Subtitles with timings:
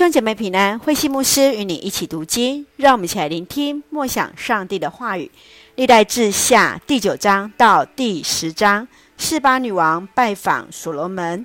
[0.00, 5.30] 兄姐妹平安，慧西牧师与你一起读经，让我们一起来聆听默想上帝的话语。
[5.74, 11.44] 历代志下第九章到第十章，示巴女王拜访所罗门。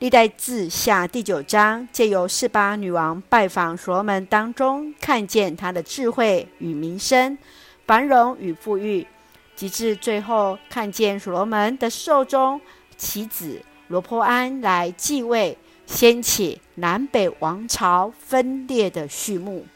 [0.00, 7.38] 历代志下第九章借由示巴女王拜访所罗门当中，看见他的智慧与名声、
[7.86, 9.06] 繁荣与富裕，
[9.54, 12.60] 及至最后看见所罗门的寿终，
[12.96, 15.56] 其子罗波安来继位。
[15.86, 19.66] 掀起南北王朝分裂的序幕，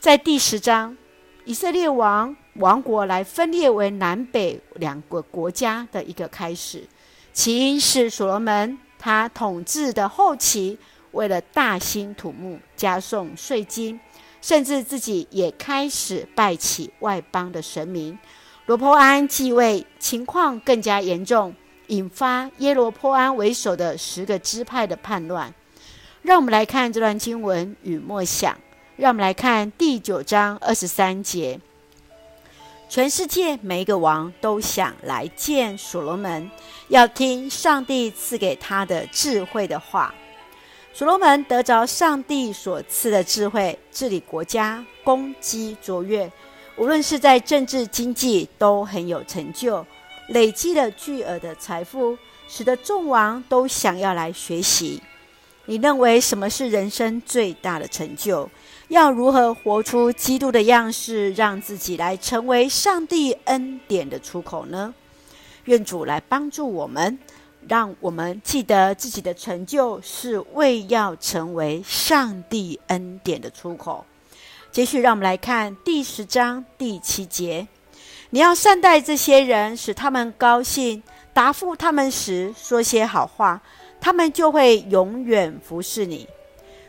[0.00, 0.96] 在第十章，
[1.44, 6.84] 以色列王王国来分裂为南北两个国家的一个开始。
[7.32, 10.78] 起因是所罗门他统治的后期，
[11.12, 13.98] 为了大兴土木，加重税金，
[14.40, 18.18] 甚至自己也开始拜起外邦的神明。
[18.66, 21.54] 罗波安继位，情况更加严重。
[21.92, 25.52] 引发耶罗波安为首的十个支派的叛乱。
[26.22, 28.56] 让我们来看这段经文与默想。
[28.96, 31.60] 让我们来看第九章二十三节。
[32.88, 36.50] 全世界每一个王都想来见所罗门，
[36.88, 40.14] 要听上帝赐给他的智慧的话。
[40.94, 46.30] 所罗门得着上帝所赐的智慧，治理国家，功绩卓越，
[46.76, 49.84] 无论是在政治经济都很有成就。
[50.28, 52.16] 累积了巨额的财富，
[52.48, 55.02] 使得众王都想要来学习。
[55.66, 58.48] 你认为什么是人生最大的成就？
[58.88, 64.92] 要如何活出基督的样式，让自己来成为上帝恩典的出口呢？
[65.64, 67.18] 愿主来帮助我们，
[67.68, 74.04] 让我们记得自己的成就是为要成为上帝恩典的出口。
[74.72, 77.66] 接续，让我们来看第十章第七节。
[78.34, 81.02] 你要善待这些人，使他们高兴；
[81.34, 83.60] 答复他们时，说些好话，
[84.00, 86.26] 他们就会永远服侍你。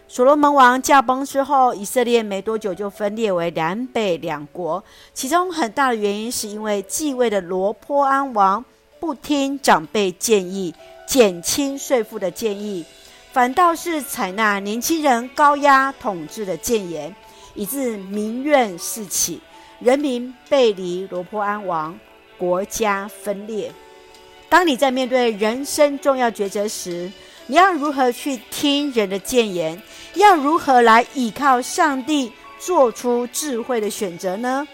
[0.08, 4.82] 所罗门王驾崩之后，以色列没多久就分裂为南北两国。
[5.14, 8.64] 其中很大的原因是因为继位的罗波安王
[9.02, 10.74] 不听长辈建议，
[11.06, 12.86] 减轻税赋的建议，
[13.34, 17.14] 反倒是采纳年轻人高压统治的谏言，
[17.54, 19.42] 以致民怨四起。
[19.84, 22.00] 人民背离罗波安王，
[22.38, 23.70] 国家分裂。
[24.48, 27.12] 当你在面对人生重要抉择时，
[27.48, 29.82] 你要如何去听人的谏言？
[30.14, 34.66] 要如何来依靠上帝，做出智慧的选择呢？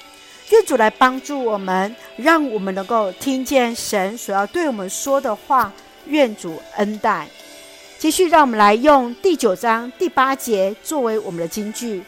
[0.52, 5.74] 愿主来帮助我们，让我们能够听见神所要对我们说的话。
[6.06, 7.28] 愿主恩待。
[7.98, 12.04] 继续，让我们来用第九章第八节作为我们的金句。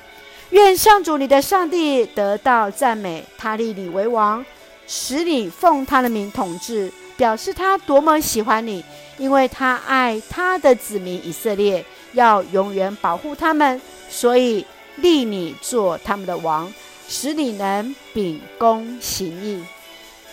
[0.51, 4.45] 愿上主你的上帝得到赞美，他立你为王，
[4.85, 8.83] 使你奉他的名统治，表示他多么喜欢你，
[9.17, 13.79] 因为他爱他的子民以色列，要永远保护他们，
[14.09, 14.65] 所以
[14.97, 16.71] 立你做他们的王，
[17.07, 19.63] 使你能秉公行义。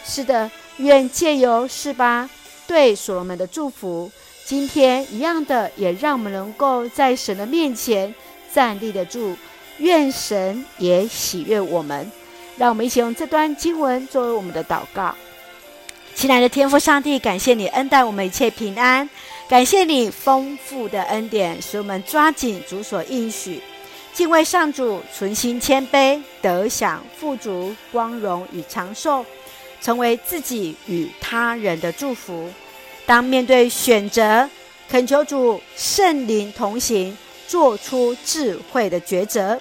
[0.05, 2.29] 是的，愿借由是吧
[2.67, 4.11] 对所罗门的祝福，
[4.45, 8.13] 今天一样的，也让我们能够在神的面前
[8.53, 9.37] 站立得住。
[9.79, 12.11] 愿神也喜悦我们，
[12.57, 15.15] 让我们一起用这段经文作为我们的祷告。
[16.15, 19.09] 亲爱的天父上帝，感谢你恩待我们一切平安，
[19.49, 23.63] 感谢你丰富的恩典，使我们抓紧主所应许，
[24.13, 29.25] 敬畏上主，存心谦卑，得享富足、光荣与长寿，
[29.81, 32.51] 成为自己与他人的祝福。
[33.07, 34.51] 当面对选择，
[34.91, 37.17] 恳求主圣灵同行。
[37.49, 39.59] 做出智慧的抉择，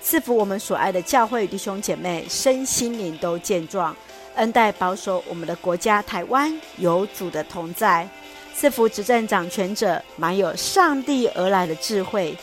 [0.00, 3.94] 赐福我们所爱的教会弟兄姐妹，身心灵都健壮，
[4.36, 8.08] 恩待保守我们的国家台湾有主的同在，
[8.54, 12.36] 赐福执政掌权者满有上帝而来的智慧。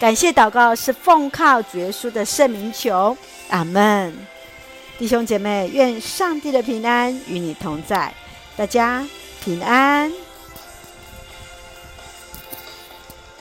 [0.00, 3.14] 感谢祷告是奉靠主耶稣的圣名求，
[3.50, 4.14] 阿门。
[4.98, 8.14] 弟兄姐妹，愿上帝的平安与你同在，
[8.56, 9.06] 大家
[9.44, 10.27] 平安。